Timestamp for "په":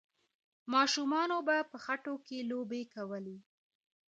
1.71-1.77